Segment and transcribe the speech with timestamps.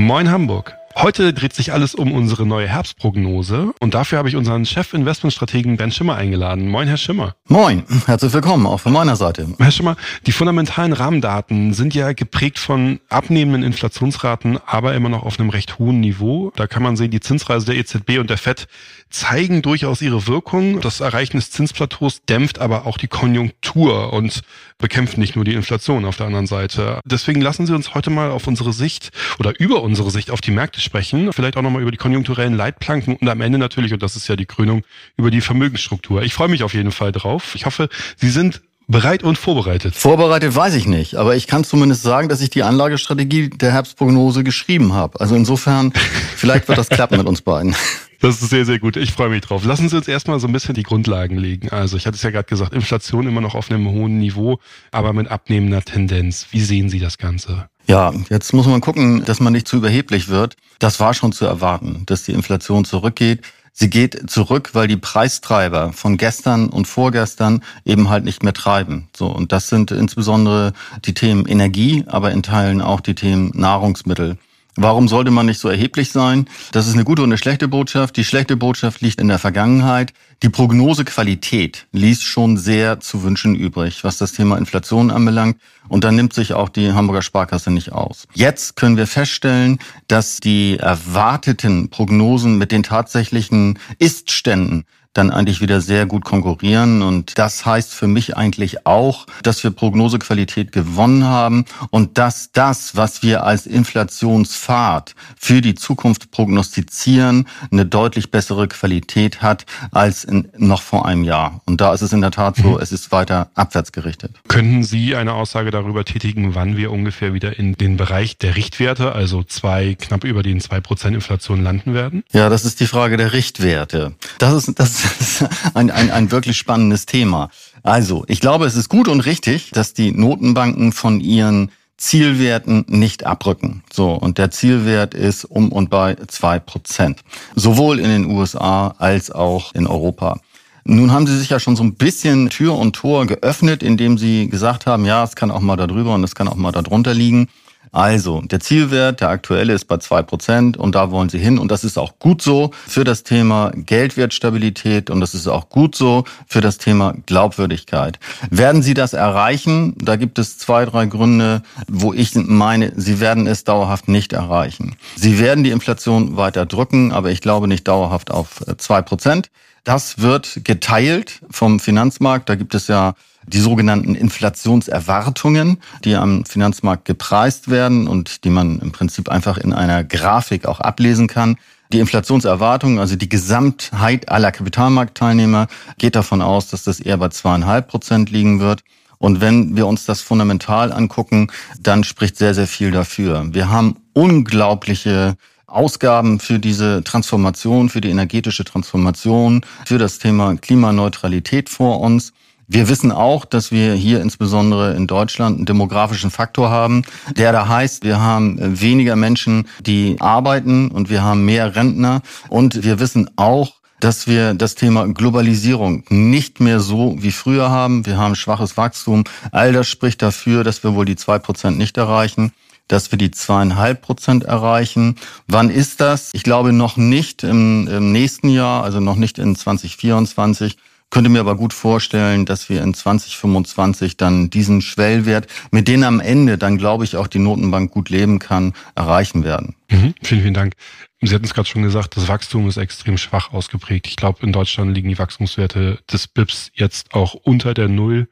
[0.00, 0.79] Moin Hamburg.
[1.02, 5.90] Heute dreht sich alles um unsere neue Herbstprognose und dafür habe ich unseren Chef-Investmentstrategen Ben
[5.90, 6.68] Schimmer eingeladen.
[6.68, 7.36] Moin, Herr Schimmer.
[7.48, 9.48] Moin, herzlich willkommen, auch von meiner Seite.
[9.58, 9.96] Herr Schimmer,
[10.26, 15.78] die fundamentalen Rahmendaten sind ja geprägt von abnehmenden Inflationsraten, aber immer noch auf einem recht
[15.78, 16.52] hohen Niveau.
[16.56, 18.68] Da kann man sehen, die Zinsreise der EZB und der FED
[19.08, 20.82] zeigen durchaus ihre Wirkung.
[20.82, 24.42] Das Erreichen des Zinsplateaus dämpft aber auch die Konjunktur und
[24.76, 27.00] bekämpft nicht nur die Inflation auf der anderen Seite.
[27.04, 30.50] Deswegen lassen Sie uns heute mal auf unsere Sicht oder über unsere Sicht auf die
[30.50, 31.32] Märkte sprechen.
[31.32, 34.34] Vielleicht auch nochmal über die konjunkturellen Leitplanken und am Ende natürlich, und das ist ja
[34.34, 34.82] die Krönung,
[35.16, 36.22] über die Vermögensstruktur.
[36.22, 37.54] Ich freue mich auf jeden Fall drauf.
[37.54, 39.94] Ich hoffe, Sie sind bereit und vorbereitet?
[39.94, 44.42] Vorbereitet weiß ich nicht, aber ich kann zumindest sagen, dass ich die Anlagestrategie der Herbstprognose
[44.42, 45.20] geschrieben habe.
[45.20, 45.92] Also insofern,
[46.36, 47.76] vielleicht wird das klappen mit uns beiden.
[48.20, 48.96] Das ist sehr, sehr gut.
[48.96, 49.64] Ich freue mich drauf.
[49.64, 51.70] Lassen Sie uns erstmal so ein bisschen die Grundlagen legen.
[51.70, 54.58] Also ich hatte es ja gerade gesagt, Inflation immer noch auf einem hohen Niveau,
[54.90, 56.46] aber mit abnehmender Tendenz.
[56.50, 57.68] Wie sehen Sie das Ganze?
[57.86, 60.56] Ja, jetzt muss man gucken, dass man nicht zu überheblich wird.
[60.78, 63.40] Das war schon zu erwarten, dass die Inflation zurückgeht.
[63.72, 69.08] Sie geht zurück, weil die Preistreiber von gestern und vorgestern eben halt nicht mehr treiben.
[69.16, 69.28] So.
[69.28, 70.74] Und das sind insbesondere
[71.06, 74.36] die Themen Energie, aber in Teilen auch die Themen Nahrungsmittel.
[74.82, 76.46] Warum sollte man nicht so erheblich sein?
[76.72, 78.16] Das ist eine gute und eine schlechte Botschaft.
[78.16, 80.14] Die schlechte Botschaft liegt in der Vergangenheit.
[80.42, 85.58] Die Prognosequalität ließ schon sehr zu wünschen übrig, was das Thema Inflation anbelangt.
[85.88, 88.26] Und da nimmt sich auch die Hamburger Sparkasse nicht aus.
[88.32, 95.80] Jetzt können wir feststellen, dass die erwarteten Prognosen mit den tatsächlichen Istständen dann eigentlich wieder
[95.80, 97.02] sehr gut konkurrieren.
[97.02, 102.96] Und das heißt für mich eigentlich auch, dass wir Prognosequalität gewonnen haben und dass das,
[102.96, 110.48] was wir als Inflationspfad für die Zukunft prognostizieren, eine deutlich bessere Qualität hat als in,
[110.56, 111.60] noch vor einem Jahr.
[111.66, 112.78] Und da ist es in der Tat so, mhm.
[112.80, 114.36] es ist weiter abwärts gerichtet.
[114.46, 119.12] Könnten Sie eine Aussage darüber tätigen, wann wir ungefähr wieder in den Bereich der Richtwerte,
[119.12, 122.22] also zwei, knapp über den zwei Prozent Inflation landen werden?
[122.32, 124.14] Ja, das ist die Frage der Richtwerte.
[124.38, 125.44] Das ist, das das ist
[125.74, 127.50] ein, ein, ein wirklich spannendes Thema.
[127.82, 133.26] Also, ich glaube, es ist gut und richtig, dass die Notenbanken von ihren Zielwerten nicht
[133.26, 133.82] abrücken.
[133.92, 137.20] So, und der Zielwert ist um und bei zwei Prozent.
[137.54, 140.40] Sowohl in den USA als auch in Europa.
[140.84, 144.48] Nun haben Sie sich ja schon so ein bisschen Tür und Tor geöffnet, indem Sie
[144.48, 146.80] gesagt haben, ja, es kann auch mal da drüber und es kann auch mal da
[146.80, 147.48] drunter liegen.
[147.92, 151.70] Also, der Zielwert, der aktuelle ist bei zwei Prozent und da wollen Sie hin und
[151.70, 156.24] das ist auch gut so für das Thema Geldwertstabilität und das ist auch gut so
[156.46, 158.20] für das Thema Glaubwürdigkeit.
[158.48, 159.94] Werden Sie das erreichen?
[159.98, 164.94] Da gibt es zwei, drei Gründe, wo ich meine, Sie werden es dauerhaft nicht erreichen.
[165.16, 169.50] Sie werden die Inflation weiter drücken, aber ich glaube nicht dauerhaft auf zwei Prozent.
[169.82, 172.48] Das wird geteilt vom Finanzmarkt.
[172.48, 173.14] Da gibt es ja
[173.46, 179.72] die sogenannten Inflationserwartungen, die am Finanzmarkt gepreist werden und die man im Prinzip einfach in
[179.72, 181.56] einer Grafik auch ablesen kann.
[181.92, 185.66] Die Inflationserwartung, also die Gesamtheit aller Kapitalmarktteilnehmer,
[185.98, 188.82] geht davon aus, dass das eher bei zweieinhalb Prozent liegen wird.
[189.18, 191.48] Und wenn wir uns das fundamental angucken,
[191.80, 193.46] dann spricht sehr, sehr viel dafür.
[193.52, 195.36] Wir haben unglaubliche
[195.66, 202.32] Ausgaben für diese Transformation, für die energetische Transformation, für das Thema Klimaneutralität vor uns.
[202.72, 207.02] Wir wissen auch, dass wir hier insbesondere in Deutschland einen demografischen Faktor haben,
[207.36, 212.22] der da heißt, wir haben weniger Menschen, die arbeiten und wir haben mehr Rentner.
[212.48, 218.06] Und wir wissen auch, dass wir das Thema Globalisierung nicht mehr so wie früher haben.
[218.06, 219.24] Wir haben schwaches Wachstum.
[219.50, 222.52] All das spricht dafür, dass wir wohl die zwei Prozent nicht erreichen
[222.86, 225.14] dass wir die zweieinhalb Prozent erreichen.
[225.46, 226.30] Wann ist das?
[226.32, 230.76] Ich glaube noch nicht im, im nächsten Jahr, also noch nicht in 2024.
[231.10, 236.20] Könnte mir aber gut vorstellen, dass wir in 2025 dann diesen Schwellwert, mit dem am
[236.20, 239.74] Ende dann, glaube ich, auch die Notenbank gut leben kann, erreichen werden.
[239.90, 240.74] Mhm, vielen, vielen Dank.
[241.20, 244.06] Sie hatten es gerade schon gesagt, das Wachstum ist extrem schwach ausgeprägt.
[244.06, 248.28] Ich glaube, in Deutschland liegen die Wachstumswerte des BIPs jetzt auch unter der Null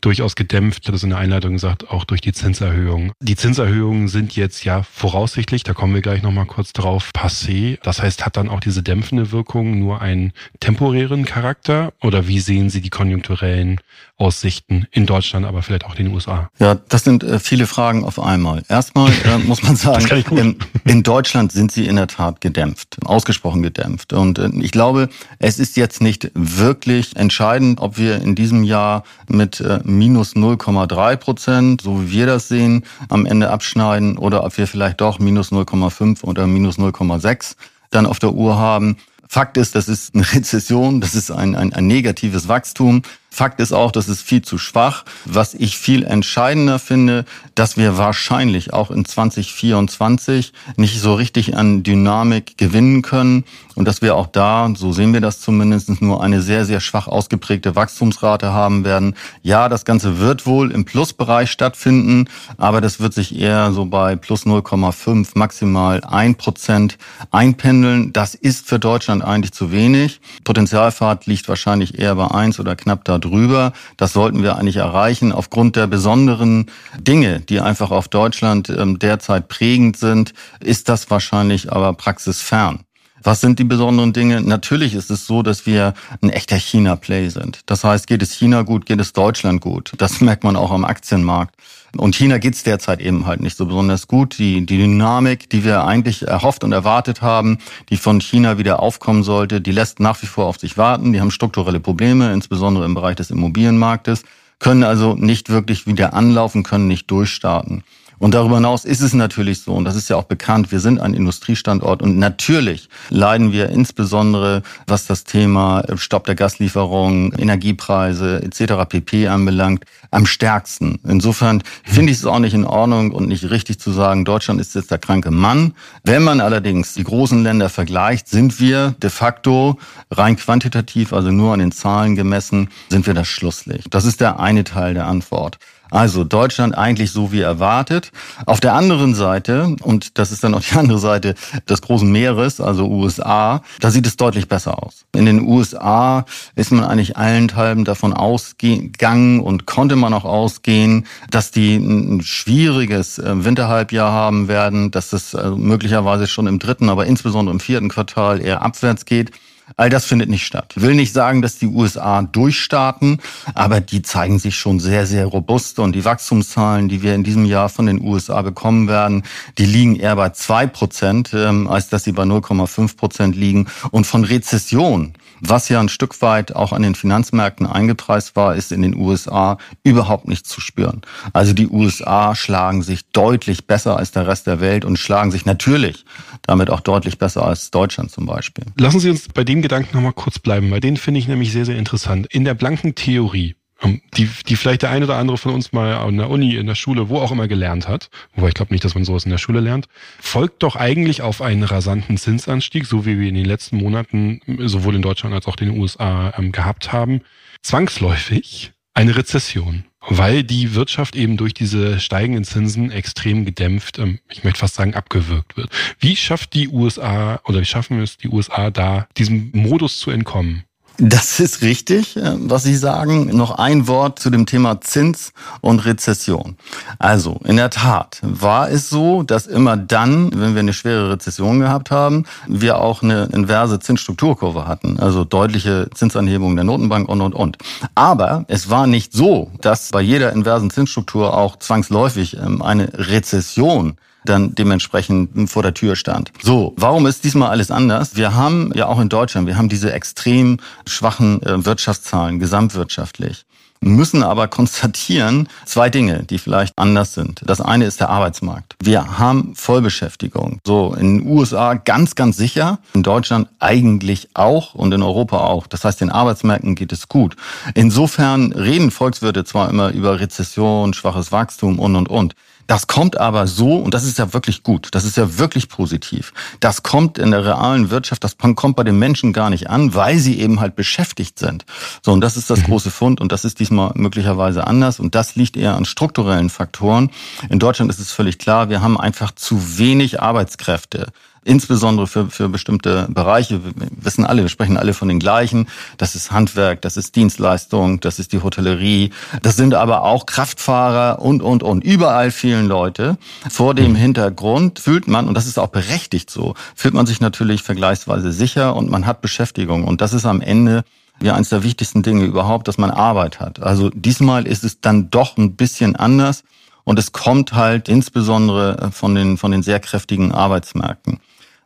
[0.00, 3.12] durchaus gedämpft, es in der Einleitung gesagt, auch durch die Zinserhöhung.
[3.20, 7.78] Die Zinserhöhungen sind jetzt ja voraussichtlich, da kommen wir gleich nochmal kurz drauf, passé.
[7.82, 11.92] Das heißt, hat dann auch diese dämpfende Wirkung nur einen temporären Charakter?
[12.02, 13.80] Oder wie sehen Sie die konjunkturellen
[14.16, 16.50] Aussichten in Deutschland, aber vielleicht auch in den USA?
[16.58, 18.62] Ja, das sind äh, viele Fragen auf einmal.
[18.68, 23.62] Erstmal äh, muss man sagen, in, in, Deutschland sind sie in der Tat gedämpft, ausgesprochen
[23.62, 24.12] gedämpft.
[24.12, 25.08] Und äh, ich glaube,
[25.38, 31.16] es ist jetzt nicht wirklich entscheidend, ob wir in diesem Jahr mit äh, minus 0,3
[31.16, 35.52] Prozent, so wie wir das sehen, am Ende abschneiden oder ob wir vielleicht doch minus
[35.52, 37.56] 0,5 oder minus 0,6
[37.90, 38.96] dann auf der Uhr haben.
[39.28, 43.02] Fakt ist, das ist eine Rezession, das ist ein, ein, ein negatives Wachstum.
[43.32, 45.04] Fakt ist auch, das ist viel zu schwach.
[45.24, 47.24] Was ich viel entscheidender finde,
[47.54, 53.44] dass wir wahrscheinlich auch in 2024 nicht so richtig an Dynamik gewinnen können
[53.76, 57.06] und dass wir auch da, so sehen wir das zumindest, nur eine sehr, sehr schwach
[57.06, 59.14] ausgeprägte Wachstumsrate haben werden.
[59.42, 62.28] Ja, das Ganze wird wohl im Plusbereich stattfinden,
[62.58, 66.98] aber das wird sich eher so bei plus 0,5, maximal 1 Prozent
[67.30, 68.12] einpendeln.
[68.12, 70.20] Das ist für Deutschland eigentlich zu wenig.
[70.44, 73.72] Potenzialfahrt liegt wahrscheinlich eher bei 1 oder knapp darüber.
[73.96, 76.66] Das sollten wir eigentlich erreichen aufgrund der besonderen
[76.98, 82.84] Dinge, die einfach auf Deutschland ähm, derzeit prägend sind, ist das wahrscheinlich aber praxisfern.
[83.22, 84.40] Was sind die besonderen Dinge?
[84.40, 87.60] Natürlich ist es so, dass wir ein echter China-Play sind.
[87.66, 89.92] Das heißt, geht es China gut, geht es Deutschland gut.
[89.98, 91.54] Das merkt man auch am Aktienmarkt.
[91.96, 94.38] Und China geht es derzeit eben halt nicht so besonders gut.
[94.38, 97.58] Die, die Dynamik, die wir eigentlich erhofft und erwartet haben,
[97.88, 101.12] die von China wieder aufkommen sollte, die lässt nach wie vor auf sich warten.
[101.12, 104.22] Die haben strukturelle Probleme, insbesondere im Bereich des Immobilienmarktes,
[104.58, 107.82] können also nicht wirklich wieder anlaufen, können nicht durchstarten.
[108.20, 111.00] Und darüber hinaus ist es natürlich so, und das ist ja auch bekannt, wir sind
[111.00, 118.84] ein Industriestandort und natürlich leiden wir insbesondere, was das Thema Stopp der Gaslieferung, Energiepreise etc.
[118.86, 121.00] pp anbelangt, am stärksten.
[121.08, 124.74] Insofern finde ich es auch nicht in Ordnung und nicht richtig zu sagen, Deutschland ist
[124.74, 125.72] jetzt der kranke Mann.
[126.04, 129.78] Wenn man allerdings die großen Länder vergleicht, sind wir de facto
[130.10, 133.94] rein quantitativ, also nur an den Zahlen gemessen, sind wir das Schlusslicht.
[133.94, 135.58] Das ist der eine Teil der Antwort.
[135.90, 138.12] Also Deutschland eigentlich so wie erwartet.
[138.46, 141.34] Auf der anderen Seite, und das ist dann auch die andere Seite
[141.68, 145.04] des großen Meeres, also USA, da sieht es deutlich besser aus.
[145.12, 151.50] In den USA ist man eigentlich allenthalben davon ausgegangen und konnte man auch ausgehen, dass
[151.50, 157.06] die ein schwieriges äh, Winterhalbjahr haben werden, dass es äh, möglicherweise schon im dritten, aber
[157.06, 159.32] insbesondere im vierten Quartal eher abwärts geht.
[159.76, 160.74] All das findet nicht statt.
[160.76, 163.20] Ich will nicht sagen, dass die USA durchstarten,
[163.54, 167.44] aber die zeigen sich schon sehr, sehr robust und die Wachstumszahlen, die wir in diesem
[167.44, 169.22] Jahr von den USA bekommen werden,
[169.58, 173.66] die liegen eher bei zwei Prozent, ähm, als dass sie bei 0,5 Prozent liegen.
[173.90, 178.72] Und von Rezession was ja ein Stück weit auch an den Finanzmärkten eingepreist war, ist
[178.72, 181.00] in den USA überhaupt nicht zu spüren.
[181.32, 185.46] Also die USA schlagen sich deutlich besser als der Rest der Welt und schlagen sich
[185.46, 186.04] natürlich
[186.42, 188.64] damit auch deutlich besser als Deutschland zum Beispiel.
[188.76, 191.64] Lassen Sie uns bei dem Gedanken nochmal kurz bleiben, weil den finde ich nämlich sehr,
[191.64, 192.26] sehr interessant.
[192.32, 195.94] In der blanken Theorie ähm, die, die vielleicht der eine oder andere von uns mal
[195.94, 198.84] an der Uni, in der Schule, wo auch immer gelernt hat, wobei ich glaube nicht,
[198.84, 199.86] dass man sowas in der Schule lernt,
[200.20, 204.96] folgt doch eigentlich auf einen rasanten Zinsanstieg, so wie wir in den letzten Monaten sowohl
[204.96, 207.22] in Deutschland als auch in den USA ähm, gehabt haben,
[207.62, 214.44] zwangsläufig eine Rezession, weil die Wirtschaft eben durch diese steigenden Zinsen extrem gedämpft, ähm, ich
[214.44, 215.70] möchte fast sagen, abgewürgt wird.
[215.98, 220.64] Wie schafft die USA oder wie schaffen es, die USA da, diesem Modus zu entkommen?
[221.02, 223.34] Das ist richtig, äh, was Sie sagen.
[223.34, 225.32] Noch ein Wort zu dem Thema Zins
[225.62, 226.56] und Rezession.
[226.98, 231.60] Also, in der Tat war es so, dass immer dann, wenn wir eine schwere Rezession
[231.60, 235.00] gehabt haben, wir auch eine inverse Zinsstrukturkurve hatten.
[235.00, 237.56] Also deutliche Zinsanhebungen der Notenbank und, und, und.
[237.94, 243.96] Aber es war nicht so, dass bei jeder inversen Zinsstruktur auch zwangsläufig ähm, eine Rezession
[244.24, 246.32] dann dementsprechend vor der Tür stand.
[246.42, 248.16] So, warum ist diesmal alles anders?
[248.16, 253.44] Wir haben ja auch in Deutschland, wir haben diese extrem schwachen äh, Wirtschaftszahlen gesamtwirtschaftlich
[253.80, 257.40] müssen aber konstatieren zwei Dinge, die vielleicht anders sind.
[257.44, 258.76] Das eine ist der Arbeitsmarkt.
[258.82, 260.60] Wir haben Vollbeschäftigung.
[260.66, 265.66] So, in den USA ganz, ganz sicher, in Deutschland eigentlich auch und in Europa auch.
[265.66, 267.36] Das heißt, den Arbeitsmärkten geht es gut.
[267.74, 272.34] Insofern reden Volkswirte zwar immer über Rezession, schwaches Wachstum und, und, und.
[272.70, 276.32] Das kommt aber so, und das ist ja wirklich gut, das ist ja wirklich positiv.
[276.60, 280.20] Das kommt in der realen Wirtschaft, das kommt bei den Menschen gar nicht an, weil
[280.20, 281.66] sie eben halt beschäftigt sind.
[282.00, 282.66] So, und das ist das mhm.
[282.66, 287.10] große Fund und das ist diesmal möglicherweise anders und das liegt eher an strukturellen Faktoren.
[287.48, 291.08] In Deutschland ist es völlig klar, wir haben einfach zu wenig Arbeitskräfte
[291.44, 293.64] insbesondere für, für bestimmte Bereiche.
[293.64, 295.68] Wir wissen alle, wir sprechen alle von den gleichen.
[295.96, 299.10] Das ist Handwerk, das ist Dienstleistung, das ist die Hotellerie.
[299.42, 301.82] Das sind aber auch Kraftfahrer und, und, und.
[301.82, 303.16] Überall vielen Leute.
[303.48, 307.62] Vor dem Hintergrund fühlt man, und das ist auch berechtigt so, fühlt man sich natürlich
[307.62, 309.84] vergleichsweise sicher und man hat Beschäftigung.
[309.84, 310.84] Und das ist am Ende
[311.22, 313.62] ja eines der wichtigsten Dinge überhaupt, dass man Arbeit hat.
[313.62, 316.44] Also diesmal ist es dann doch ein bisschen anders.
[316.84, 321.20] Und es kommt halt insbesondere von den, von den sehr kräftigen Arbeitsmärkten.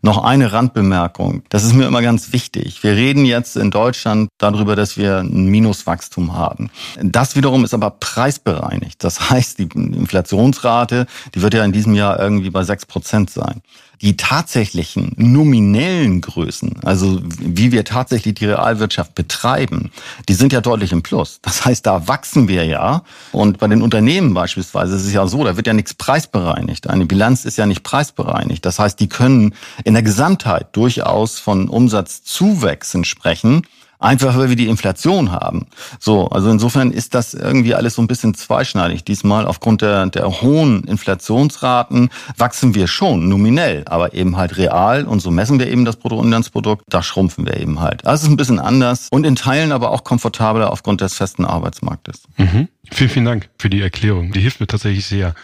[0.05, 1.45] Noch eine Randbemerkung.
[1.49, 2.83] Das ist mir immer ganz wichtig.
[2.83, 6.69] Wir reden jetzt in Deutschland darüber, dass wir ein Minuswachstum haben.
[7.03, 9.03] Das wiederum ist aber preisbereinigt.
[9.03, 13.63] Das heißt, die Inflationsrate, die wird ja in diesem Jahr irgendwie bei sechs Prozent sein.
[14.05, 19.91] Die tatsächlichen nominellen Größen, also wie wir tatsächlich die Realwirtschaft betreiben,
[20.29, 21.39] die sind ja deutlich im Plus.
[21.41, 23.03] Das heißt, da wachsen wir ja.
[23.33, 26.91] Und bei den Unternehmen beispielsweise ist es ja so, da wird ja nichts preisbereinigt.
[26.91, 28.67] Eine Bilanz ist ja nicht preisbereinigt.
[28.67, 33.63] Das heißt, die können in der Gesamtheit durchaus von Umsatzzuwächsen sprechen
[34.05, 35.67] Einfach weil wir die Inflation haben.
[35.99, 39.03] So, also insofern ist das irgendwie alles so ein bisschen zweischneidig.
[39.05, 45.21] Diesmal aufgrund der, der hohen Inflationsraten wachsen wir schon nominell, aber eben halt real und
[45.21, 48.03] so messen wir eben das Bruttoinlandsprodukt, da schrumpfen wir eben halt.
[48.05, 52.25] Das ist ein bisschen anders und in Teilen aber auch komfortabler aufgrund des festen Arbeitsmarktes.
[52.37, 52.69] Mhm.
[52.93, 54.33] Vielen, vielen Dank für die Erklärung.
[54.33, 55.35] Die hilft mir tatsächlich sehr.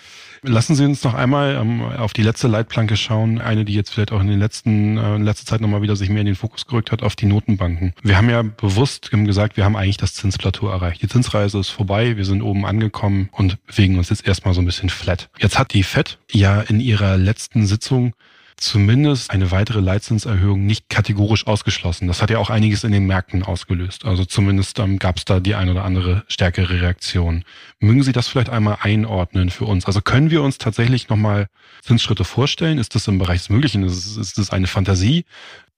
[0.42, 4.12] Lassen Sie uns noch einmal ähm, auf die letzte Leitplanke schauen, eine, die jetzt vielleicht
[4.12, 6.66] auch in den letzten äh, in letzter Zeit nochmal wieder sich mehr in den Fokus
[6.66, 7.92] gerückt hat, auf die Notenbanken.
[8.02, 11.02] Wir haben ja bewusst gesagt, wir haben eigentlich das Zinsplateau erreicht.
[11.02, 14.66] Die Zinsreise ist vorbei, wir sind oben angekommen und bewegen uns jetzt erstmal so ein
[14.66, 15.28] bisschen flat.
[15.38, 18.14] Jetzt hat die Fed ja in ihrer letzten Sitzung
[18.60, 22.06] zumindest eine weitere Leitzinserhöhung nicht kategorisch ausgeschlossen.
[22.06, 24.04] Das hat ja auch einiges in den Märkten ausgelöst.
[24.04, 27.44] Also zumindest ähm, gab es da die ein oder andere stärkere Reaktion.
[27.80, 29.86] Mögen Sie das vielleicht einmal einordnen für uns?
[29.86, 31.48] Also können wir uns tatsächlich nochmal
[31.82, 32.78] Zinsschritte vorstellen?
[32.78, 33.82] Ist das im Bereich des Möglichen?
[33.82, 35.24] Ist, ist das eine Fantasie?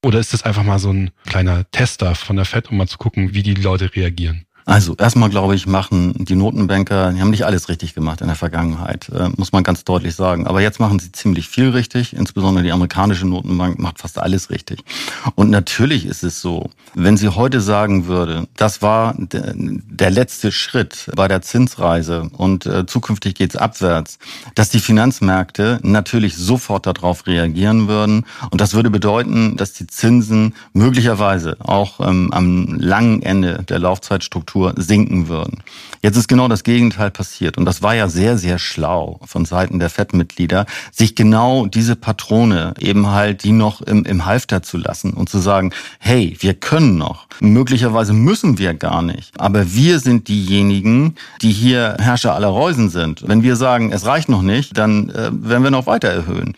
[0.05, 2.99] Oder ist das einfach mal so ein kleiner Tester von der FED, um mal zu
[2.99, 4.47] gucken, wie die Leute reagieren?
[4.65, 8.37] Also erstmal glaube ich, machen die Notenbanker, die haben nicht alles richtig gemacht in der
[8.37, 10.47] Vergangenheit, äh, muss man ganz deutlich sagen.
[10.47, 14.85] Aber jetzt machen sie ziemlich viel richtig, insbesondere die amerikanische Notenbank macht fast alles richtig.
[15.35, 21.11] Und natürlich ist es so, wenn sie heute sagen würde, das war der, letzte Schritt
[21.17, 24.19] bei der Zinsreise und äh, zukünftig geht's abwärts,
[24.55, 28.27] dass die Finanzmärkte natürlich sofort darauf reagieren würden.
[28.51, 34.52] Und das würde bedeuten, dass die Zinsen möglicherweise auch ähm, am langen Ende der Laufzeitstruktur
[34.53, 35.63] Infrastruktur sinken würden.
[36.03, 37.57] Jetzt ist genau das Gegenteil passiert.
[37.59, 42.75] Und das war ja sehr, sehr schlau von Seiten der FED-Mitglieder, sich genau diese Patrone
[42.79, 46.99] eben halt die noch im, im Halfter zu lassen und zu sagen, hey, wir können
[46.99, 47.27] noch.
[47.41, 49.39] Möglicherweise müssen wir gar nicht.
[49.39, 53.27] Aber wir sind diejenigen, die hier Herrscher aller Reusen sind.
[53.27, 56.57] Wenn wir sagen, es reicht noch nicht, dann äh, werden wir noch weiter erhöhen.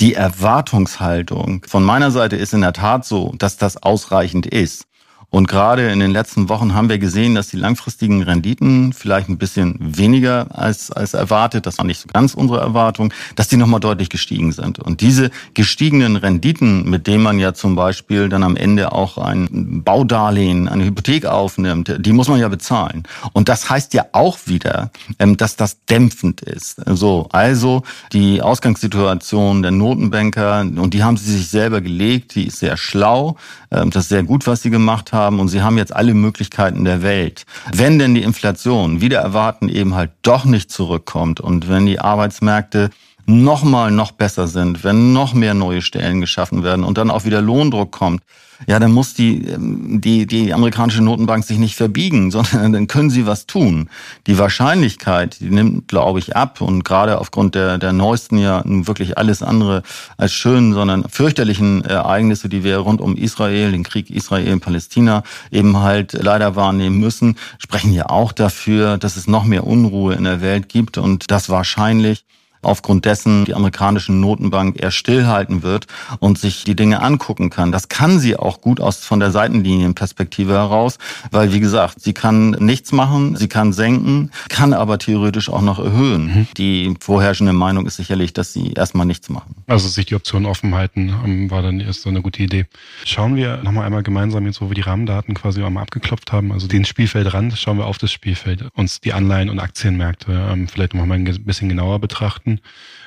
[0.00, 4.86] Die Erwartungshaltung von meiner Seite ist in der Tat so, dass das ausreichend ist.
[5.32, 9.38] Und gerade in den letzten Wochen haben wir gesehen, dass die langfristigen Renditen vielleicht ein
[9.38, 13.80] bisschen weniger als, als erwartet, das war nicht so ganz unsere Erwartung, dass die nochmal
[13.80, 14.78] deutlich gestiegen sind.
[14.78, 19.82] Und diese gestiegenen Renditen, mit denen man ja zum Beispiel dann am Ende auch ein
[19.82, 23.04] Baudarlehen, eine Hypothek aufnimmt, die muss man ja bezahlen.
[23.32, 26.82] Und das heißt ja auch wieder, ähm, dass das dämpfend ist.
[26.84, 32.58] So, also die Ausgangssituation der Notenbanker, und die haben sie sich selber gelegt, die ist
[32.58, 33.38] sehr schlau,
[33.70, 36.14] ähm, das ist sehr gut, was sie gemacht haben haben und sie haben jetzt alle
[36.14, 37.44] Möglichkeiten der Welt.
[37.72, 42.90] Wenn denn die Inflation wieder erwarten eben halt doch nicht zurückkommt und wenn die Arbeitsmärkte
[43.26, 47.40] nochmal noch besser sind, wenn noch mehr neue Stellen geschaffen werden und dann auch wieder
[47.40, 48.22] Lohndruck kommt,
[48.66, 53.10] ja, dann muss die, ähm, die, die amerikanische Notenbank sich nicht verbiegen, sondern dann können
[53.10, 53.88] sie was tun.
[54.26, 59.18] Die Wahrscheinlichkeit, die nimmt, glaube ich, ab und gerade aufgrund der, der neuesten ja wirklich
[59.18, 59.82] alles andere
[60.16, 66.12] als schönen, sondern fürchterlichen Ereignisse, die wir rund um Israel, den Krieg Israel-Palästina eben halt
[66.12, 70.68] leider wahrnehmen müssen, sprechen ja auch dafür, dass es noch mehr Unruhe in der Welt
[70.68, 72.24] gibt und das wahrscheinlich
[72.62, 75.86] aufgrund dessen die amerikanische Notenbank eher stillhalten wird
[76.20, 77.72] und sich die Dinge angucken kann.
[77.72, 80.98] Das kann sie auch gut aus von der Seitenlinienperspektive heraus,
[81.30, 85.78] weil wie gesagt, sie kann nichts machen, sie kann senken, kann aber theoretisch auch noch
[85.78, 86.26] erhöhen.
[86.26, 86.46] Mhm.
[86.56, 89.56] Die vorherrschende Meinung ist sicherlich, dass sie erstmal nichts machen.
[89.66, 92.66] Also sich die Option offen halten, ähm, war dann erst so eine gute Idee.
[93.04, 96.68] Schauen wir nochmal einmal gemeinsam jetzt, wo wir die Rahmendaten quasi einmal abgeklopft haben, also
[96.68, 101.18] den Spielfeldrand, schauen wir auf das Spielfeld, uns die Anleihen- und Aktienmärkte ähm, vielleicht nochmal
[101.18, 102.51] ein bisschen genauer betrachten.
[102.52, 102.60] Märkten.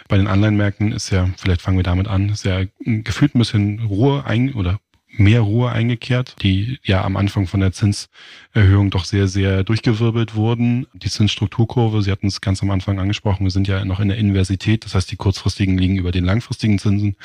[0.08, 3.80] Bei den Anleihenmärkten ist ja, vielleicht fangen wir damit an, ist ja gefühlt ein bisschen
[3.80, 4.80] Ruhe ein oder
[5.18, 10.88] mehr Ruhe eingekehrt, die ja am Anfang von der Zinserhöhung doch sehr, sehr durchgewirbelt wurden.
[10.94, 14.18] Die Zinsstrukturkurve, Sie hatten es ganz am Anfang angesprochen, wir sind ja noch in der
[14.18, 17.16] Inversität, das heißt, die kurzfristigen liegen über den langfristigen Zinsen.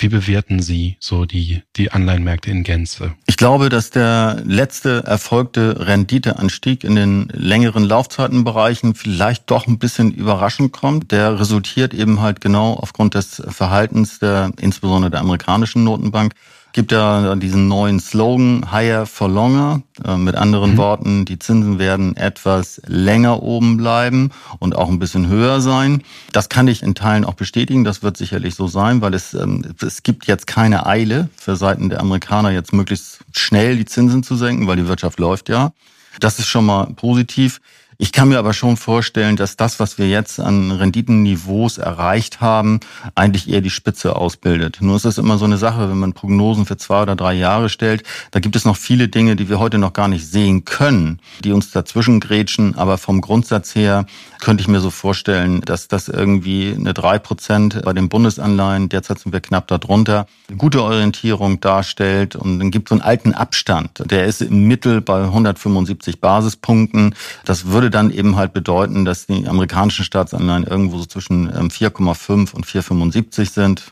[0.00, 3.14] Wie bewerten Sie so die, die Anleihenmärkte in Gänze?
[3.26, 10.12] Ich glaube, dass der letzte erfolgte Renditeanstieg in den längeren Laufzeitenbereichen vielleicht doch ein bisschen
[10.12, 11.10] überraschend kommt.
[11.10, 16.32] Der resultiert eben halt genau aufgrund des Verhaltens der, insbesondere der amerikanischen Notenbank,
[16.78, 19.82] gibt ja diesen neuen Slogan Higher for Longer.
[20.04, 20.76] Äh, mit anderen mhm.
[20.76, 24.30] Worten, die Zinsen werden etwas länger oben bleiben
[24.60, 26.04] und auch ein bisschen höher sein.
[26.30, 27.82] Das kann ich in Teilen auch bestätigen.
[27.82, 31.88] Das wird sicherlich so sein, weil es, ähm, es gibt jetzt keine Eile für Seiten
[31.88, 35.72] der Amerikaner, jetzt möglichst schnell die Zinsen zu senken, weil die Wirtschaft läuft ja.
[36.20, 37.60] Das ist schon mal positiv.
[38.00, 42.78] Ich kann mir aber schon vorstellen, dass das, was wir jetzt an Renditenniveaus erreicht haben,
[43.16, 44.78] eigentlich eher die Spitze ausbildet.
[44.80, 47.68] Nur ist es immer so eine Sache, wenn man Prognosen für zwei oder drei Jahre
[47.68, 51.18] stellt, da gibt es noch viele Dinge, die wir heute noch gar nicht sehen können,
[51.42, 52.76] die uns dazwischen grätschen.
[52.76, 54.06] Aber vom Grundsatz her
[54.38, 59.18] könnte ich mir so vorstellen, dass das irgendwie eine drei Prozent bei den Bundesanleihen, derzeit
[59.18, 62.36] sind wir knapp darunter, eine gute Orientierung darstellt.
[62.36, 64.04] Und dann gibt es so einen alten Abstand.
[64.08, 67.16] Der ist im Mittel bei 175 Basispunkten.
[67.44, 72.30] Das würde würde dann eben halt bedeuten, dass die amerikanischen Staatsanleihen irgendwo so zwischen 4,5
[72.30, 73.84] ähm, und 4,75 sind.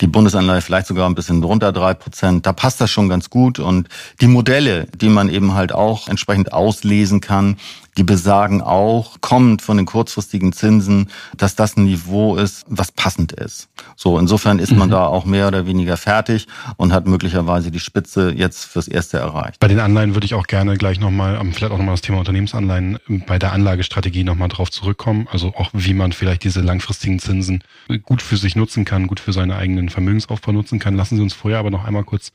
[0.00, 2.44] Die Bundesanleihe vielleicht sogar ein bisschen drunter drei Prozent.
[2.44, 3.60] Da passt das schon ganz gut.
[3.60, 3.88] Und
[4.20, 7.56] die Modelle, die man eben halt auch entsprechend auslesen kann,
[7.96, 13.32] die besagen auch, kommend von den kurzfristigen Zinsen, dass das ein Niveau ist, was passend
[13.32, 13.68] ist.
[14.02, 14.92] So, insofern ist man mhm.
[14.92, 16.46] da auch mehr oder weniger fertig
[16.78, 19.60] und hat möglicherweise die Spitze jetzt fürs Erste erreicht.
[19.60, 22.98] Bei den Anleihen würde ich auch gerne gleich nochmal, vielleicht auch nochmal das Thema Unternehmensanleihen
[23.26, 25.28] bei der Anlagestrategie nochmal drauf zurückkommen.
[25.30, 27.62] Also auch wie man vielleicht diese langfristigen Zinsen
[28.04, 30.94] gut für sich nutzen kann, gut für seinen eigenen Vermögensaufbau nutzen kann.
[30.94, 32.32] Lassen Sie uns vorher aber noch einmal kurz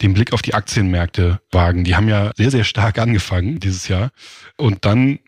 [0.00, 1.82] den Blick auf die Aktienmärkte wagen.
[1.82, 4.10] Die haben ja sehr, sehr stark angefangen dieses Jahr
[4.56, 5.18] und dann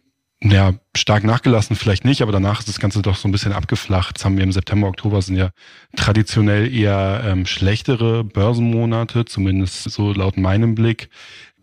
[0.43, 4.17] ja, stark nachgelassen vielleicht nicht, aber danach ist das Ganze doch so ein bisschen abgeflacht.
[4.17, 5.51] Jetzt haben wir im September, Oktober sind ja
[5.97, 11.11] traditionell eher ähm, schlechtere Börsenmonate, zumindest so laut meinem Blick.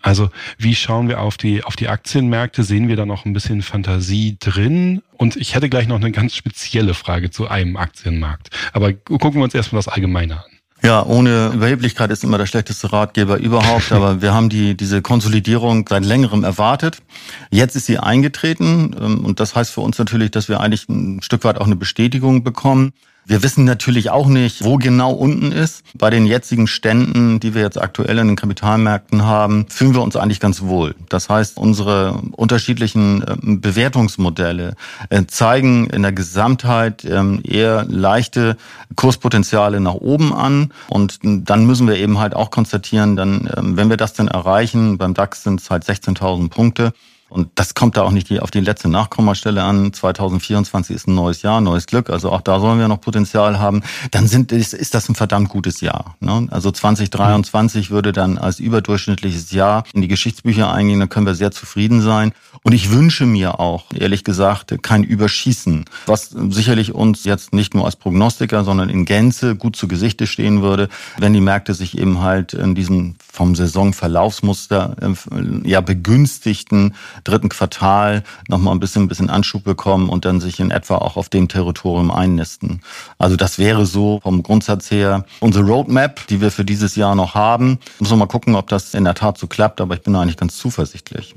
[0.02, 0.30] Also
[0.60, 2.64] wie schauen wir auf die, auf die Aktienmärkte?
[2.64, 5.02] Sehen wir da noch ein bisschen Fantasie drin?
[5.18, 8.50] Und ich hätte gleich noch eine ganz spezielle Frage zu einem Aktienmarkt.
[8.74, 10.57] Aber gucken wir uns erstmal das Allgemeine an.
[10.84, 15.86] Ja, ohne Überheblichkeit ist immer der schlechteste Ratgeber überhaupt, aber wir haben die, diese Konsolidierung
[15.90, 17.02] seit längerem erwartet.
[17.50, 21.22] Jetzt ist sie eingetreten ähm, und das heißt für uns natürlich, dass wir eigentlich ein
[21.24, 22.94] Stück weit auch eine Bestätigung bekommen.
[23.30, 25.84] Wir wissen natürlich auch nicht, wo genau unten ist.
[25.94, 30.16] Bei den jetzigen Ständen, die wir jetzt aktuell in den Kapitalmärkten haben, fühlen wir uns
[30.16, 30.96] eigentlich ganz wohl.
[31.10, 34.76] Das heißt, unsere unterschiedlichen ähm, Bewertungsmodelle
[35.10, 38.56] äh, zeigen in der Gesamtheit ähm, eher leichte
[38.96, 40.72] Kurspotenziale nach oben an.
[40.88, 44.98] Und dann müssen wir eben halt auch konstatieren, dann, ähm, wenn wir das dann erreichen,
[44.98, 46.94] beim DAX sind es halt 16.000 Punkte,
[47.30, 49.92] und das kommt da auch nicht auf die letzte Nachkommastelle an.
[49.92, 52.10] 2024 ist ein neues Jahr, neues Glück.
[52.10, 53.84] Also auch da sollen wir noch Potenzial haben.
[54.12, 56.16] Dann sind, ist, ist das ein verdammt gutes Jahr.
[56.20, 56.48] Ne?
[56.52, 61.00] Also 2023 würde dann als überdurchschnittliches Jahr in die Geschichtsbücher eingehen.
[61.00, 62.34] Da können wir sehr zufrieden sein.
[62.64, 67.86] Und ich wünsche mir auch, ehrlich gesagt, kein Überschießen, was sicherlich uns jetzt nicht nur
[67.86, 72.22] als Prognostiker, sondern in Gänze gut zu Gesichte stehen würde, wenn die Märkte sich eben
[72.22, 79.30] halt in diesem vom Saisonverlaufsmuster äh, ja begünstigten dritten Quartal nochmal ein bisschen, ein bisschen
[79.30, 82.82] Anschub bekommen und dann sich in etwa auch auf dem Territorium einnisten.
[83.20, 87.36] Also das wäre so vom Grundsatz her unsere Roadmap, die wir für dieses Jahr noch
[87.36, 87.78] haben.
[88.00, 90.38] Muss man mal gucken, ob das in der Tat so klappt, aber ich bin eigentlich
[90.38, 91.36] ganz zuversichtlich.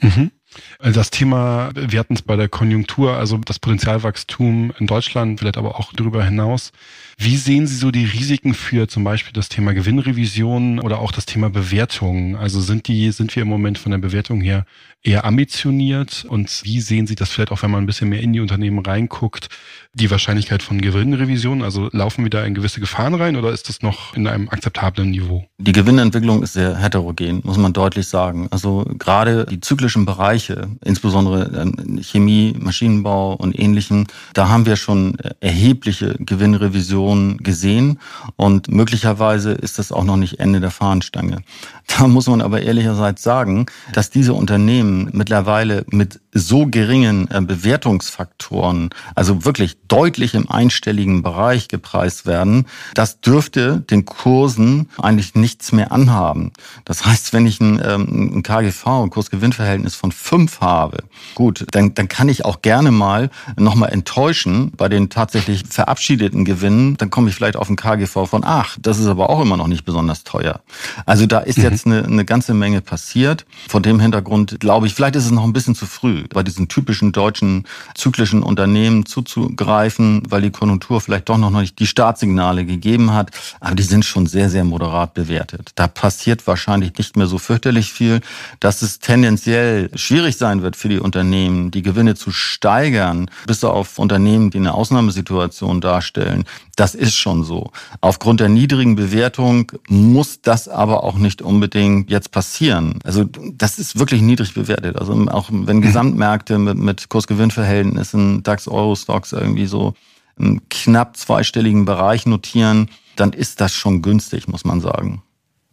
[0.00, 0.30] Mhm.
[0.78, 5.78] Das Thema, wir hatten es bei der Konjunktur, also das Potenzialwachstum in Deutschland, vielleicht aber
[5.78, 6.72] auch darüber hinaus.
[7.20, 11.26] Wie sehen Sie so die Risiken für zum Beispiel das Thema Gewinnrevision oder auch das
[11.26, 12.36] Thema Bewertung?
[12.36, 14.66] Also sind die, sind wir im Moment von der Bewertung her
[15.02, 16.24] eher ambitioniert?
[16.28, 18.78] Und wie sehen Sie das vielleicht auch, wenn man ein bisschen mehr in die Unternehmen
[18.78, 19.48] reinguckt,
[19.94, 21.62] die Wahrscheinlichkeit von Gewinnrevision?
[21.62, 25.10] Also laufen wir da in gewisse Gefahren rein oder ist das noch in einem akzeptablen
[25.10, 25.44] Niveau?
[25.58, 28.46] Die Gewinnentwicklung ist sehr heterogen, muss man deutlich sagen.
[28.52, 30.37] Also gerade die zyklischen Bereiche,
[30.84, 37.98] insbesondere ähm, Chemie, Maschinenbau und ähnlichen, da haben wir schon erhebliche Gewinnrevisionen gesehen
[38.36, 41.38] und möglicherweise ist das auch noch nicht Ende der Fahnenstange.
[41.86, 48.90] Da muss man aber ehrlicherseits sagen, dass diese Unternehmen mittlerweile mit so geringen äh, Bewertungsfaktoren,
[49.14, 55.92] also wirklich deutlich im einstelligen Bereich gepreist werden, das dürfte den Kursen eigentlich nichts mehr
[55.92, 56.52] anhaben.
[56.84, 61.94] Das heißt, wenn ich ein, ähm, ein KGV, ein Kursgewinnverhältnis von fünf habe, gut, dann,
[61.94, 67.28] dann kann ich auch gerne mal nochmal enttäuschen bei den tatsächlich verabschiedeten Gewinnen, dann komme
[67.28, 68.78] ich vielleicht auf ein KGV von acht.
[68.82, 70.60] Das ist aber auch immer noch nicht besonders teuer.
[71.06, 71.64] Also da ist mhm.
[71.64, 73.46] jetzt eine, eine ganze Menge passiert.
[73.68, 76.68] Von dem Hintergrund glaube ich, vielleicht ist es noch ein bisschen zu früh bei diesen
[76.68, 77.64] typischen deutschen
[77.94, 83.30] zyklischen Unternehmen zuzugreifen, weil die Konjunktur vielleicht doch noch nicht die Startsignale gegeben hat.
[83.60, 85.72] Aber die sind schon sehr, sehr moderat bewertet.
[85.74, 88.20] Da passiert wahrscheinlich nicht mehr so fürchterlich viel,
[88.60, 93.98] dass es tendenziell schwierig sein wird für die Unternehmen, die Gewinne zu steigern, bis auf
[93.98, 96.44] Unternehmen, die eine Ausnahmesituation darstellen.
[96.78, 97.72] Das ist schon so.
[98.00, 103.00] Aufgrund der niedrigen Bewertung muss das aber auch nicht unbedingt jetzt passieren.
[103.02, 104.96] Also das ist wirklich niedrig bewertet.
[104.96, 105.80] Also auch wenn.
[105.80, 109.94] Gesamtmärkte mit, mit Kursgewinnverhältnissen, DAX, Euro, Stocks irgendwie so
[110.38, 115.22] im knapp zweistelligen Bereich notieren, dann ist das schon günstig, muss man sagen.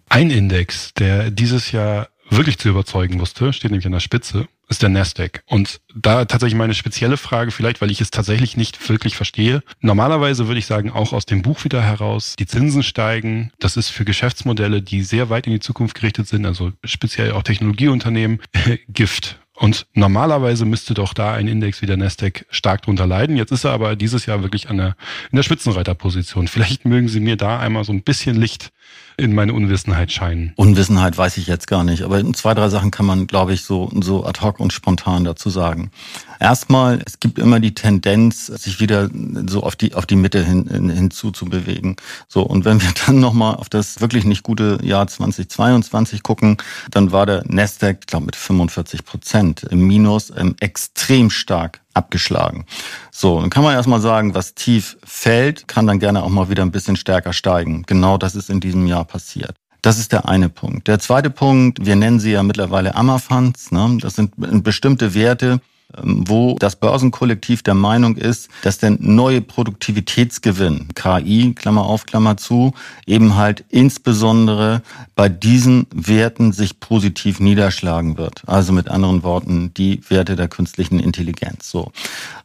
[0.10, 4.82] Ein Index, der dieses Jahr wirklich zu überzeugen wusste, steht nämlich an der Spitze, ist
[4.82, 5.44] der Nasdaq.
[5.46, 9.64] Und da tatsächlich meine spezielle Frage, vielleicht weil ich es tatsächlich nicht wirklich verstehe.
[9.82, 13.52] Normalerweise würde ich sagen, auch aus dem Buch wieder heraus, die Zinsen steigen.
[13.60, 17.44] Das ist für Geschäftsmodelle, die sehr weit in die Zukunft gerichtet sind, also speziell auch
[17.44, 18.40] Technologieunternehmen,
[18.90, 19.40] Gift.
[19.58, 23.38] Und normalerweise müsste doch da ein Index wie der Nasdaq stark drunter leiden.
[23.38, 24.98] Jetzt ist er aber dieses Jahr wirklich an der,
[25.32, 26.50] in der Spitzenreiterposition.
[26.50, 28.74] Vielleicht mögen Sie mir da einmal so ein bisschen Licht
[29.18, 30.54] in meine Unwissenheit scheinen.
[30.56, 33.90] Unwissenheit weiß ich jetzt gar nicht, aber zwei, drei Sachen kann man, glaube ich, so,
[34.02, 35.92] so ad hoc und spontan dazu sagen.
[36.40, 39.10] Erstmal, es gibt immer die Tendenz, sich wieder
[39.48, 41.96] so auf die, auf die Mitte hin, hin, hinzu zu bewegen.
[42.28, 46.58] So, und wenn wir dann nochmal auf das wirklich nicht gute Jahr 2022 gucken,
[46.92, 52.66] dann war der Nasdaq, ich glaube, mit 45 Prozent im Minus ähm, extrem stark abgeschlagen.
[53.12, 56.64] So, dann kann man erstmal sagen, was tief fällt, kann dann gerne auch mal wieder
[56.64, 57.84] ein bisschen stärker steigen.
[57.88, 59.56] Genau das ist in diesem Jahr passiert.
[59.82, 60.88] Das ist der eine Punkt.
[60.88, 63.72] Der zweite Punkt, wir nennen sie ja mittlerweile Ammerfunds.
[63.72, 64.00] Ne?
[64.02, 65.62] Das sind bestimmte Werte,
[65.98, 72.74] wo das Börsenkollektiv der Meinung ist, dass der neue Produktivitätsgewinn, KI, Klammer auf, Klammer zu,
[73.06, 74.82] eben halt insbesondere
[75.16, 78.44] bei diesen Werten sich positiv niederschlagen wird.
[78.48, 81.70] Also mit anderen Worten, die Werte der künstlichen Intelligenz.
[81.70, 81.92] So.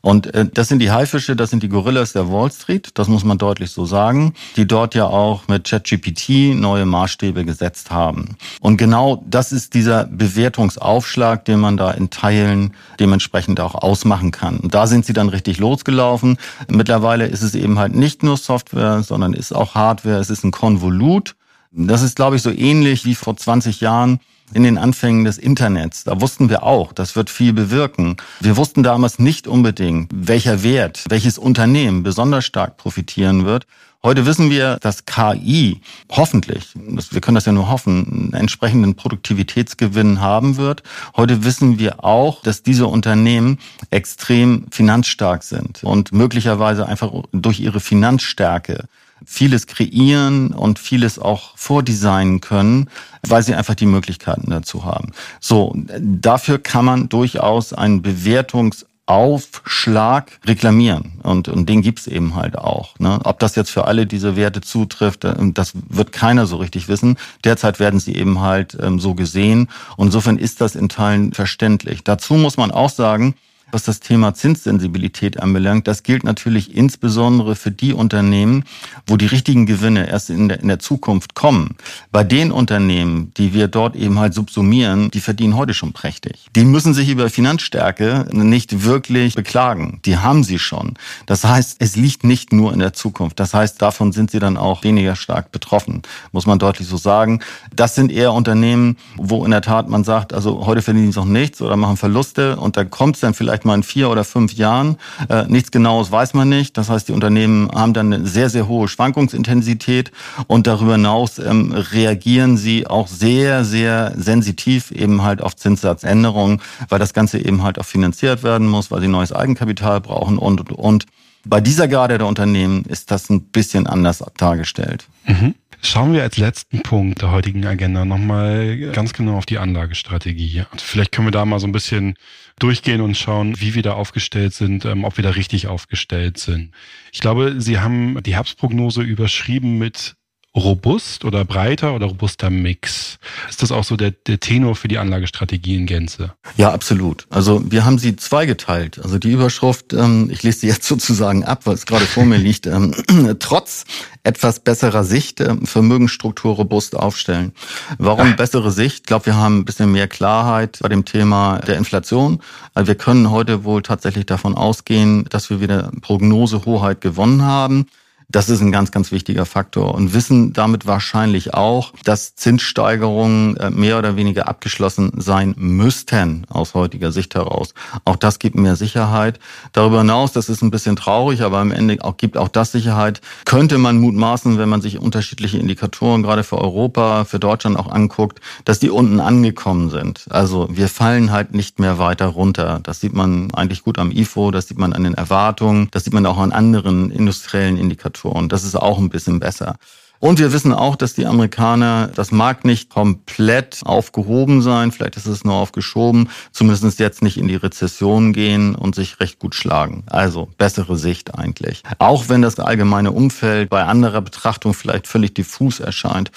[0.03, 3.25] Und äh, das sind die Haifische, das sind die Gorillas der Wall Street, das muss
[3.25, 8.37] man deutlich so sagen, die dort ja auch mit ChatGPT neue Maßstäbe gesetzt haben.
[8.61, 14.59] Und genau das ist dieser Bewertungsaufschlag, den man da in Teilen dementsprechend auch ausmachen kann.
[14.59, 16.39] Und da sind sie dann richtig losgelaufen.
[16.69, 20.19] Mittlerweile ist es eben halt nicht nur Software, sondern ist auch Hardware.
[20.19, 21.37] Es ist ein Konvolut.
[21.73, 24.21] Das ist, glaube ich, so ähnlich wie vor 20 Jahren
[24.53, 26.05] in den Anfängen des Internets.
[26.05, 28.17] Da wussten wir auch, das wird viel bewirken.
[28.41, 33.67] Wir wussten damals nicht unbedingt, welcher Wert, welches Unternehmen besonders stark profitieren wird.
[34.03, 40.23] Heute wissen wir, dass KI hoffentlich, wir können das ja nur hoffen, einen entsprechenden Produktivitätsgewinn
[40.23, 40.83] haben wird.
[41.17, 43.59] Heute wissen wir auch, dass diese Unternehmen
[43.91, 48.85] extrem finanzstark sind und möglicherweise einfach durch ihre Finanzstärke
[49.24, 52.88] vieles kreieren und vieles auch vordesignen können,
[53.26, 55.12] weil sie einfach die Möglichkeiten dazu haben.
[55.40, 61.18] So, dafür kann man durchaus einen Bewertungs Aufschlag reklamieren.
[61.24, 62.96] Und, und den gibt's eben halt auch.
[63.00, 63.18] Ne?
[63.24, 67.16] Ob das jetzt für alle diese Werte zutrifft, äh, das wird keiner so richtig wissen.
[67.42, 69.68] Derzeit werden sie eben halt ähm, so gesehen.
[69.96, 72.04] Und insofern ist das in Teilen verständlich.
[72.04, 73.35] Dazu muss man auch sagen,
[73.72, 78.64] was das Thema Zinssensibilität anbelangt, das gilt natürlich insbesondere für die Unternehmen,
[79.06, 81.76] wo die richtigen Gewinne erst in der, in der Zukunft kommen.
[82.12, 86.48] Bei den Unternehmen, die wir dort eben halt subsumieren, die verdienen heute schon prächtig.
[86.56, 90.00] Die müssen sich über Finanzstärke nicht wirklich beklagen.
[90.04, 90.94] Die haben sie schon.
[91.26, 93.40] Das heißt, es liegt nicht nur in der Zukunft.
[93.40, 96.02] Das heißt, davon sind sie dann auch weniger stark betroffen,
[96.33, 97.40] muss man deutlich so sagen.
[97.74, 101.26] Das sind eher Unternehmen, wo in der Tat man sagt, also heute verdienen sie noch
[101.26, 104.25] nichts oder machen Verluste und da kommt es dann vielleicht vielleicht mal in vier oder
[104.25, 104.96] fünf Jahren.
[105.29, 106.77] Äh, nichts Genaues weiß man nicht.
[106.77, 110.11] Das heißt, die Unternehmen haben dann eine sehr, sehr hohe Schwankungsintensität
[110.46, 116.99] und darüber hinaus ähm, reagieren sie auch sehr, sehr sensitiv eben halt auf Zinssatzänderungen, weil
[116.99, 120.73] das Ganze eben halt auch finanziert werden muss, weil sie neues Eigenkapital brauchen und, und,
[120.73, 121.07] und.
[121.44, 125.07] Bei dieser Garde der Unternehmen ist das ein bisschen anders dargestellt.
[125.27, 125.55] Mhm.
[125.83, 130.64] Schauen wir als letzten Punkt der heutigen Agenda nochmal ganz genau auf die Anlagestrategie.
[130.77, 132.16] Vielleicht können wir da mal so ein bisschen
[132.62, 136.73] durchgehen und schauen, wie wir da aufgestellt sind, ähm, ob wir da richtig aufgestellt sind.
[137.12, 140.14] Ich glaube, Sie haben die Herbstprognose überschrieben mit
[140.57, 143.19] robust oder breiter oder robuster Mix?
[143.49, 146.35] Ist das auch so der, der Tenor für die Anlagestrategie in Gänze?
[146.57, 147.27] Ja, absolut.
[147.31, 149.01] Also wir haben sie zweigeteilt.
[149.03, 152.39] Also die Überschrift, ähm, ich lese sie jetzt sozusagen ab, weil es gerade vor mir
[152.39, 152.95] liegt, ähm,
[153.39, 153.85] trotz
[154.23, 157.53] etwas besserer Sicht äh, Vermögensstruktur robust aufstellen.
[157.99, 159.01] Warum bessere Sicht?
[159.01, 162.43] Ich glaube, wir haben ein bisschen mehr Klarheit bei dem Thema der Inflation.
[162.75, 167.87] Also wir können heute wohl tatsächlich davon ausgehen, dass wir wieder Prognosehoheit gewonnen haben.
[168.33, 173.71] Das ist ein ganz, ganz wichtiger Faktor und wissen damit wahrscheinlich auch, dass Zinssteigerungen äh,
[173.71, 177.75] mehr oder weniger abgeschlossen sein müssten aus heutiger Sicht heraus.
[178.05, 179.40] Auch das gibt mehr Sicherheit.
[179.73, 183.21] Darüber hinaus, das ist ein bisschen traurig, aber am Ende auch, gibt auch das Sicherheit,
[183.47, 188.40] könnte man mutmaßen, wenn man sich unterschiedliche Indikatoren gerade für Europa, für Deutschland auch anguckt,
[188.64, 190.27] dass die unten angekommen sind.
[190.31, 192.79] Also wir fallen halt nicht mehr weiter runter.
[192.85, 196.12] Das sieht man eigentlich gut am IFO, das sieht man an den Erwartungen, das sieht
[196.12, 198.19] man auch an anderen industriellen Indikatoren.
[198.28, 199.76] Und das ist auch ein bisschen besser.
[200.22, 205.24] Und wir wissen auch, dass die Amerikaner, das mag nicht komplett aufgehoben sein, vielleicht ist
[205.24, 210.04] es nur aufgeschoben, zumindest jetzt nicht in die Rezession gehen und sich recht gut schlagen.
[210.11, 211.83] Also bessere Sicht eigentlich.
[211.98, 216.30] Auch wenn das allgemeine Umfeld bei anderer Betrachtung vielleicht völlig diffus erscheint.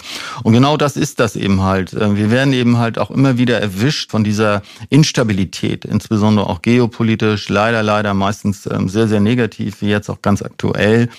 [0.43, 1.93] Und genau das ist das eben halt.
[1.93, 7.83] Wir werden eben halt auch immer wieder erwischt von dieser Instabilität, insbesondere auch geopolitisch, leider,
[7.83, 11.09] leider meistens ähm, sehr, sehr negativ, wie jetzt auch ganz aktuell.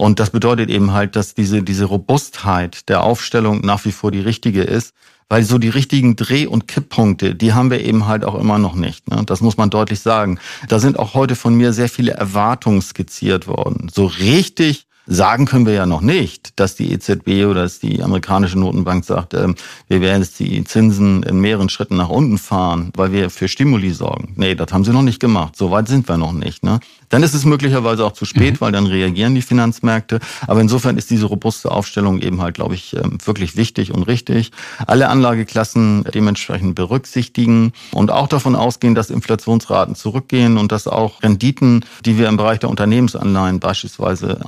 [0.00, 4.20] Und das bedeutet eben halt, dass diese, diese Robustheit der Aufstellung nach wie vor die
[4.20, 4.94] richtige ist,
[5.28, 8.74] weil so die richtigen Dreh- und Kipppunkte, die haben wir eben halt auch immer noch
[8.74, 9.10] nicht.
[9.10, 9.24] Ne?
[9.26, 10.38] Das muss man deutlich sagen.
[10.68, 13.90] Da sind auch heute von mir sehr viele Erwartungen skizziert worden.
[13.92, 18.56] So richtig Sagen können wir ja noch nicht, dass die EZB oder dass die amerikanische
[18.56, 19.48] Notenbank sagt, äh,
[19.88, 23.90] wir werden jetzt die Zinsen in mehreren Schritten nach unten fahren, weil wir für Stimuli
[23.90, 24.34] sorgen.
[24.36, 25.56] Nee, das haben sie noch nicht gemacht.
[25.56, 26.62] So weit sind wir noch nicht.
[26.62, 26.78] Ne?
[27.08, 28.60] Dann ist es möglicherweise auch zu spät, mhm.
[28.60, 30.20] weil dann reagieren die Finanzmärkte.
[30.46, 34.52] Aber insofern ist diese robuste Aufstellung eben halt, glaube ich, ähm, wirklich wichtig und richtig.
[34.86, 41.84] Alle Anlageklassen dementsprechend berücksichtigen und auch davon ausgehen, dass Inflationsraten zurückgehen und dass auch Renditen,
[42.04, 44.46] die wir im Bereich der Unternehmensanleihen beispielsweise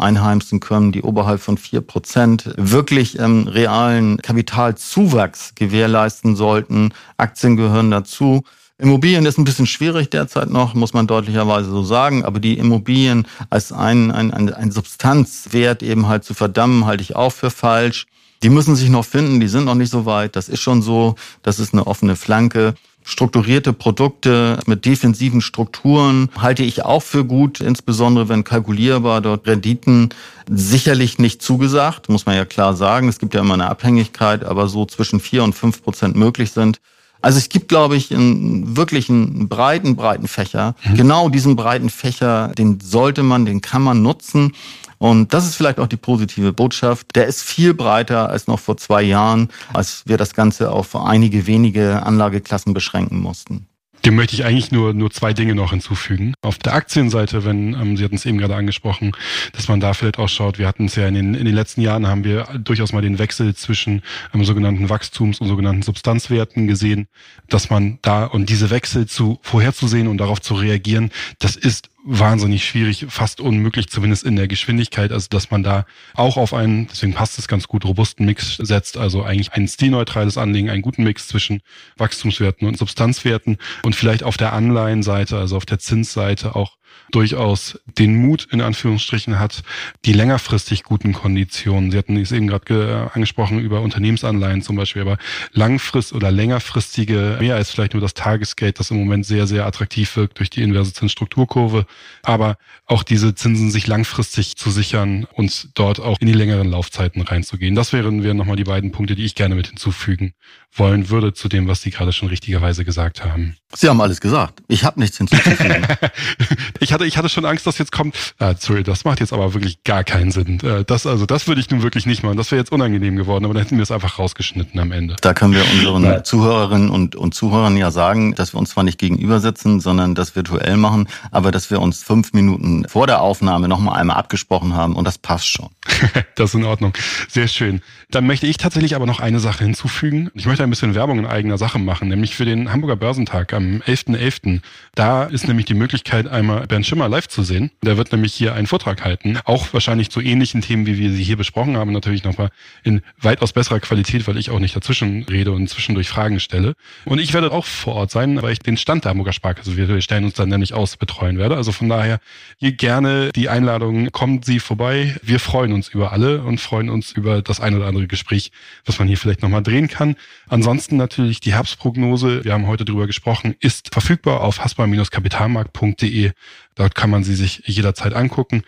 [0.52, 6.92] einheimsen können, die oberhalb von vier Prozent wirklich ähm, realen Kapitalzuwachs gewährleisten sollten.
[7.16, 8.42] Aktien gehören dazu.
[8.78, 13.26] Immobilien ist ein bisschen schwierig derzeit noch, muss man deutlicherweise so sagen, aber die Immobilien
[13.48, 18.06] als ein, ein, ein, ein Substanzwert eben halt zu verdammen, halte ich auch für falsch.
[18.42, 20.34] Die müssen sich noch finden, die sind noch nicht so weit.
[20.34, 22.74] Das ist schon so, das ist eine offene Flanke.
[23.04, 30.10] Strukturierte Produkte mit defensiven Strukturen halte ich auch für gut, insbesondere wenn kalkulierbar dort Renditen
[30.48, 33.08] sicherlich nicht zugesagt, muss man ja klar sagen.
[33.08, 36.80] Es gibt ja immer eine Abhängigkeit, aber so zwischen vier und fünf Prozent möglich sind.
[37.22, 40.74] Also es gibt, glaube ich, einen, wirklich einen breiten, breiten Fächer.
[40.84, 40.94] Mhm.
[40.96, 44.52] Genau diesen breiten Fächer, den sollte man, den kann man nutzen.
[44.98, 47.16] Und das ist vielleicht auch die positive Botschaft.
[47.16, 51.46] Der ist viel breiter als noch vor zwei Jahren, als wir das Ganze auf einige
[51.46, 53.66] wenige Anlageklassen beschränken mussten.
[54.04, 56.34] Dem möchte ich eigentlich nur, nur zwei Dinge noch hinzufügen.
[56.42, 59.12] Auf der Aktienseite, wenn, ähm, Sie hatten es eben gerade angesprochen,
[59.52, 61.82] dass man da vielleicht auch schaut, wir hatten es ja in den, in den letzten
[61.82, 64.02] Jahren, haben wir durchaus mal den Wechsel zwischen
[64.34, 67.06] ähm, sogenannten Wachstums- und sogenannten Substanzwerten gesehen,
[67.48, 72.64] dass man da und diese Wechsel zu vorherzusehen und darauf zu reagieren, das ist wahnsinnig
[72.64, 75.12] schwierig, fast unmöglich, zumindest in der Geschwindigkeit.
[75.12, 78.96] Also dass man da auch auf einen, deswegen passt es ganz gut, robusten Mix setzt,
[78.96, 81.62] also eigentlich ein stilneutrales Anlegen, einen guten Mix zwischen
[81.96, 86.76] Wachstumswerten und Substanzwerten und vielleicht auf der Anleihenseite, also auf der Zinsseite auch
[87.10, 89.62] durchaus den Mut in Anführungsstrichen hat,
[90.04, 91.90] die längerfristig guten Konditionen.
[91.90, 95.18] Sie hatten es eben gerade angesprochen über Unternehmensanleihen zum Beispiel, aber
[95.52, 100.16] langfrist oder längerfristige, mehr als vielleicht nur das Tagesgeld, das im Moment sehr, sehr attraktiv
[100.16, 101.86] wirkt durch die inverse Zinsstrukturkurve,
[102.22, 107.22] aber auch diese Zinsen sich langfristig zu sichern und dort auch in die längeren Laufzeiten
[107.22, 107.74] reinzugehen.
[107.74, 110.34] Das wären, wären nochmal die beiden Punkte, die ich gerne mit hinzufügen
[110.74, 113.56] wollen würde zu dem, was Sie gerade schon richtigerweise gesagt haben.
[113.74, 114.62] Sie haben alles gesagt.
[114.68, 115.86] Ich habe nichts hinzuzufügen.
[116.82, 118.16] ich hatte, ich hatte schon Angst, dass jetzt kommt.
[118.38, 120.60] Ah, sorry, das macht jetzt aber wirklich gar keinen Sinn.
[120.60, 122.36] Äh, das, also, das würde ich nun wirklich nicht machen.
[122.36, 125.16] Das wäre jetzt unangenehm geworden, aber dann hätten wir es einfach rausgeschnitten am Ende.
[125.20, 126.24] Da können wir unseren Nein.
[126.24, 130.34] Zuhörerinnen und, und Zuhörern ja sagen, dass wir uns zwar nicht gegenüber sitzen, sondern das
[130.34, 134.96] virtuell machen, aber dass wir uns fünf Minuten vor der Aufnahme nochmal einmal abgesprochen haben
[134.96, 135.68] und das passt schon.
[136.34, 136.92] das ist in Ordnung.
[137.28, 137.80] Sehr schön.
[138.10, 140.30] Dann möchte ich tatsächlich aber noch eine Sache hinzufügen.
[140.34, 143.82] Ich möchte ein bisschen Werbung in eigener Sache machen, nämlich für den Hamburger Börsentag am
[143.86, 144.32] 11.11.
[144.32, 144.60] .11.
[144.94, 147.70] Da ist nämlich die Möglichkeit, einmal Bernd Schimmer live zu sehen.
[147.84, 151.22] Der wird nämlich hier einen Vortrag halten, auch wahrscheinlich zu ähnlichen Themen, wie wir sie
[151.22, 152.48] hier besprochen haben, natürlich nochmal
[152.82, 156.72] in weitaus besserer Qualität, weil ich auch nicht dazwischen rede und zwischendurch Fragen stelle.
[157.04, 160.00] Und ich werde auch vor Ort sein, weil ich den Stand der Hamburger Sparkasse, wir
[160.00, 161.56] stellen uns dann nämlich aus, betreuen werde.
[161.56, 162.20] Also von daher,
[162.56, 165.14] hier gerne die Einladung, kommt Sie vorbei.
[165.22, 168.50] Wir freuen uns über alle und freuen uns über das ein oder andere Gespräch,
[168.86, 170.16] was man hier vielleicht nochmal drehen kann.
[170.48, 176.32] Ansonsten natürlich die Herbstprognose, wir haben heute drüber gesprochen, ist verfügbar auf haspa-kapitalmarkt.de.
[176.74, 178.62] Dort kann man sie sich jederzeit angucken.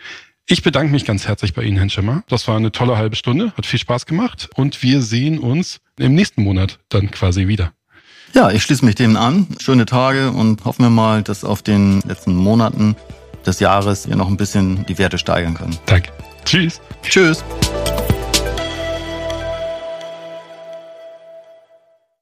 [0.47, 2.23] Ich bedanke mich ganz herzlich bei Ihnen, Herrn Schimmer.
[2.27, 6.13] Das war eine tolle halbe Stunde, hat viel Spaß gemacht und wir sehen uns im
[6.13, 7.73] nächsten Monat dann quasi wieder.
[8.33, 9.47] Ja, ich schließe mich dem an.
[9.59, 12.95] Schöne Tage und hoffen wir mal, dass auf den letzten Monaten
[13.45, 15.77] des Jahres wir noch ein bisschen die Werte steigern können.
[15.85, 16.11] Danke.
[16.43, 16.81] Tschüss.
[17.01, 17.43] Tschüss.